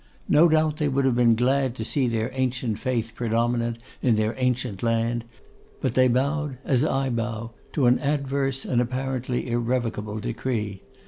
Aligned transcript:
No 0.27 0.49
doubt 0.49 0.77
they 0.77 0.87
would 0.89 1.05
have 1.05 1.13
been 1.13 1.35
glad 1.35 1.75
to 1.75 1.85
see 1.85 2.07
their 2.07 2.31
ancient 2.33 2.79
faith 2.79 3.11
predominant 3.13 3.77
in 4.01 4.15
their 4.15 4.33
ancient 4.39 4.81
land; 4.81 5.25
but 5.79 5.93
they 5.93 6.07
bowed, 6.07 6.57
as 6.65 6.83
I 6.83 7.11
bow, 7.11 7.51
to 7.73 7.85
an 7.85 7.99
adverse 7.99 8.65
and 8.65 8.81
apparently 8.81 9.47
irrevocable 9.47 10.19
decree. 10.19 10.81